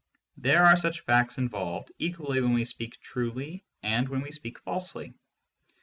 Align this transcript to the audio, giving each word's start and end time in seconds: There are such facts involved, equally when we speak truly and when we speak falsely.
There 0.35 0.63
are 0.65 0.75
such 0.75 1.01
facts 1.01 1.37
involved, 1.37 1.91
equally 1.99 2.41
when 2.41 2.55
we 2.55 2.65
speak 2.65 2.99
truly 3.01 3.63
and 3.83 4.09
when 4.09 4.21
we 4.21 4.31
speak 4.31 4.57
falsely. 4.57 5.13